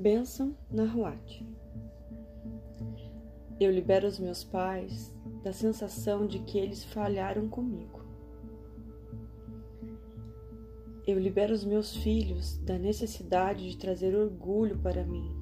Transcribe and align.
Benção 0.00 0.56
na 0.70 0.84
Ruate. 0.84 1.44
Eu 3.58 3.72
libero 3.72 4.06
os 4.06 4.16
meus 4.16 4.44
pais 4.44 5.12
da 5.42 5.52
sensação 5.52 6.24
de 6.24 6.38
que 6.38 6.56
eles 6.56 6.84
falharam 6.84 7.48
comigo. 7.48 8.04
Eu 11.04 11.18
libero 11.18 11.52
os 11.52 11.64
meus 11.64 11.96
filhos 11.96 12.58
da 12.58 12.78
necessidade 12.78 13.68
de 13.68 13.76
trazer 13.76 14.14
orgulho 14.14 14.78
para 14.78 15.04
mim, 15.04 15.34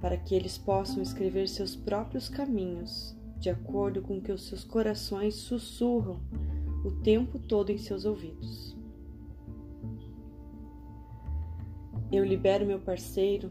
para 0.00 0.16
que 0.16 0.34
eles 0.34 0.58
possam 0.58 1.00
escrever 1.00 1.48
seus 1.48 1.76
próprios 1.76 2.28
caminhos 2.28 3.16
de 3.38 3.48
acordo 3.48 4.02
com 4.02 4.18
o 4.18 4.20
que 4.20 4.32
os 4.32 4.48
seus 4.48 4.64
corações 4.64 5.36
sussurram 5.36 6.20
o 6.84 6.90
tempo 6.90 7.38
todo 7.38 7.70
em 7.70 7.78
seus 7.78 8.04
ouvidos. 8.04 8.73
Eu 12.14 12.24
libero 12.24 12.64
meu 12.64 12.78
parceiro 12.78 13.50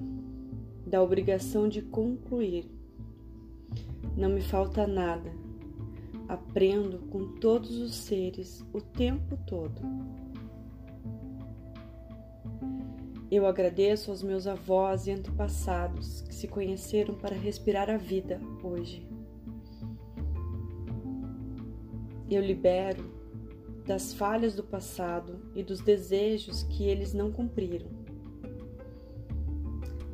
da 0.88 1.04
obrigação 1.04 1.68
de 1.68 1.82
concluir. 1.82 2.66
Não 4.16 4.30
me 4.30 4.40
falta 4.40 4.88
nada. 4.88 5.34
Aprendo 6.30 7.00
com 7.10 7.34
todos 7.42 7.76
os 7.78 7.94
seres 7.94 8.66
o 8.72 8.80
tempo 8.80 9.38
todo. 9.46 9.82
Eu 13.30 13.46
agradeço 13.46 14.10
aos 14.10 14.24
meus 14.24 14.48
avós 14.48 15.08
e 15.08 15.12
antepassados 15.12 16.22
que 16.22 16.34
se 16.34 16.48
conheceram 16.48 17.16
para 17.16 17.36
respirar 17.36 17.90
a 17.90 17.98
vida 17.98 18.40
hoje. 18.64 19.06
Eu 22.32 22.42
libero 22.42 23.12
das 23.86 24.14
falhas 24.14 24.56
do 24.56 24.64
passado 24.64 25.52
e 25.54 25.62
dos 25.62 25.82
desejos 25.82 26.64
que 26.64 26.86
eles 26.86 27.14
não 27.14 27.30
cumpriram, 27.30 28.04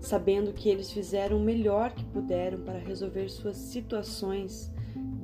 sabendo 0.01 0.53
que 0.53 0.69
eles 0.69 0.91
fizeram 0.91 1.37
o 1.37 1.43
melhor 1.43 1.93
que 1.93 2.05
puderam 2.05 2.61
para 2.61 2.79
resolver 2.79 3.29
suas 3.29 3.57
situações 3.57 4.71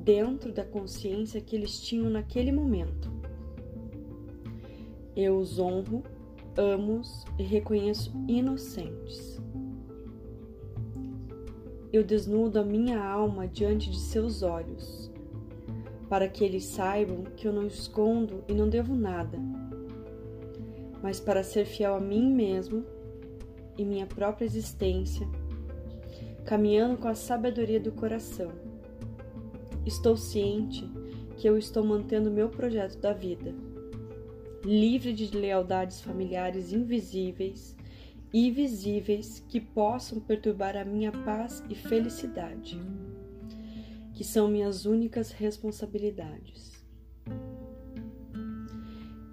dentro 0.04 0.52
da 0.52 0.64
consciência 0.64 1.40
que 1.40 1.56
eles 1.56 1.80
tinham 1.80 2.10
naquele 2.10 2.52
momento. 2.52 3.10
Eu 5.16 5.38
os 5.38 5.58
honro, 5.58 6.02
amo-os 6.56 7.24
e 7.38 7.42
reconheço 7.42 8.12
inocentes. 8.28 9.40
Eu 11.92 12.04
desnudo 12.04 12.58
a 12.58 12.64
minha 12.64 13.02
alma 13.02 13.48
diante 13.48 13.90
de 13.90 13.98
seus 13.98 14.42
olhos 14.42 15.10
para 16.08 16.28
que 16.28 16.44
eles 16.44 16.64
saibam 16.64 17.24
que 17.36 17.48
eu 17.48 17.52
não 17.52 17.66
escondo 17.66 18.44
e 18.46 18.54
não 18.54 18.68
devo 18.68 18.94
nada, 18.94 19.38
mas 21.02 21.18
para 21.18 21.42
ser 21.42 21.64
fiel 21.64 21.94
a 21.94 22.00
mim 22.00 22.32
mesmo 22.32 22.84
e 23.76 23.84
minha 23.84 24.06
própria 24.06 24.44
existência, 24.44 25.26
caminhando 26.44 26.96
com 26.96 27.08
a 27.08 27.14
sabedoria 27.14 27.80
do 27.80 27.92
coração. 27.92 28.52
Estou 29.84 30.16
ciente 30.16 30.88
que 31.36 31.48
eu 31.48 31.56
estou 31.56 31.84
mantendo 31.84 32.30
meu 32.30 32.48
projeto 32.48 32.98
da 32.98 33.12
vida, 33.12 33.54
livre 34.64 35.12
de 35.12 35.36
lealdades 35.36 36.00
familiares 36.00 36.72
invisíveis 36.72 37.76
e 38.32 38.50
visíveis 38.50 39.44
que 39.48 39.60
possam 39.60 40.20
perturbar 40.20 40.76
a 40.76 40.84
minha 40.84 41.12
paz 41.12 41.62
e 41.68 41.74
felicidade 41.74 42.80
que 44.16 44.24
são 44.24 44.48
minhas 44.48 44.86
únicas 44.86 45.30
responsabilidades. 45.30 46.72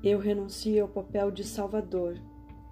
Eu 0.03 0.19
renuncio 0.19 0.81
ao 0.81 0.89
papel 0.89 1.31
de 1.31 1.45
salvador, 1.45 2.19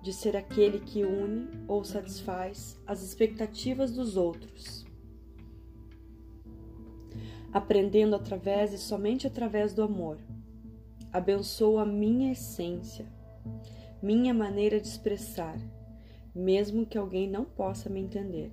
de 0.02 0.12
ser 0.12 0.36
aquele 0.36 0.80
que 0.80 1.04
une 1.04 1.48
ou 1.68 1.84
satisfaz 1.84 2.80
as 2.88 3.04
expectativas 3.04 3.92
dos 3.92 4.18
outros. 4.18 4.86
Aprendendo 7.54 8.16
através 8.16 8.74
e 8.74 8.78
somente 8.78 9.28
através 9.28 9.74
do 9.74 9.84
amor, 9.84 10.18
abençoo 11.12 11.78
a 11.78 11.86
minha 11.86 12.32
essência, 12.32 13.06
minha 14.02 14.34
maneira 14.34 14.80
de 14.80 14.88
expressar, 14.88 15.60
mesmo 16.34 16.86
que 16.86 16.98
alguém 16.98 17.30
não 17.30 17.46
possa 17.46 17.90
me 17.90 18.00
entender. 18.00 18.52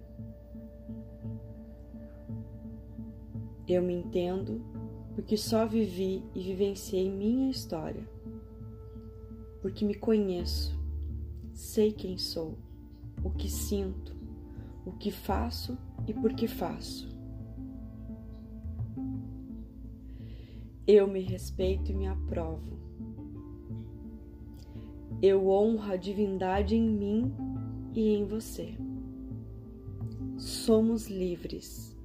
Eu 3.67 3.83
me 3.83 3.95
entendo 3.95 4.65
porque 5.19 5.37
só 5.37 5.67
vivi 5.67 6.23
e 6.33 6.41
vivenciei 6.41 7.11
minha 7.11 7.51
história. 7.51 8.09
Porque 9.61 9.85
me 9.85 9.97
conheço, 9.97 10.78
sei 11.59 11.91
quem 11.91 12.17
sou, 12.17 12.57
o 13.25 13.31
que 13.31 13.51
sinto, 13.51 14.15
o 14.87 14.93
que 14.93 15.11
faço 15.11 15.77
e 16.07 16.15
por 16.15 16.33
que 16.33 16.47
faço. 16.47 17.09
Eu 20.87 21.09
me 21.09 21.19
respeito 21.19 21.91
e 21.91 21.95
me 21.97 22.07
aprovo. 22.07 22.79
Eu 25.21 25.49
honro 25.49 25.93
a 25.93 25.97
divindade 25.97 26.77
em 26.77 26.89
mim 26.89 27.35
e 27.93 28.15
em 28.15 28.25
você. 28.25 28.79
Somos 30.37 31.09
livres 31.09 31.98